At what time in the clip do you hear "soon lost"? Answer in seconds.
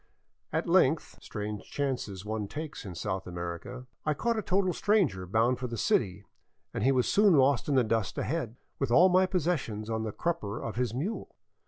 7.07-7.69